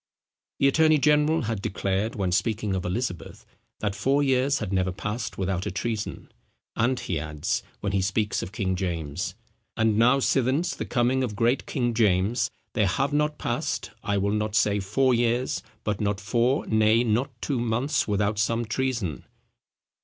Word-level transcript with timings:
The 0.57 0.67
attorney 0.67 0.97
general 0.97 1.43
had 1.43 1.61
declared, 1.61 2.15
when 2.15 2.31
speaking 2.31 2.73
of 2.73 2.85
Elizabeth, 2.85 3.45
that 3.81 3.93
four 3.93 4.23
years 4.23 4.57
had 4.57 4.73
never 4.73 4.91
passed 4.91 5.37
without 5.37 5.67
a 5.67 5.71
treason: 5.71 6.31
and 6.75 6.99
he 6.99 7.19
adds, 7.19 7.61
when 7.81 7.91
he 7.91 8.01
speaks 8.01 8.41
of 8.41 8.51
King 8.51 8.75
James, 8.75 9.35
"and 9.77 9.99
now 9.99 10.17
since 10.17 10.73
the 10.73 10.87
coming 10.87 11.23
of 11.23 11.35
great 11.35 11.67
King 11.67 11.93
James, 11.93 12.49
there 12.73 12.87
have 12.87 13.13
not 13.13 13.37
passed, 13.37 13.91
I 14.03 14.17
will 14.17 14.31
not 14.33 14.55
say 14.55 14.79
four 14.79 15.13
years, 15.13 15.61
but 15.83 16.01
not 16.01 16.19
four, 16.19 16.65
nay 16.65 17.03
not 17.03 17.39
two 17.39 17.59
months, 17.59 18.07
without 18.07 18.39
some 18.39 18.65
treason." 18.65 19.25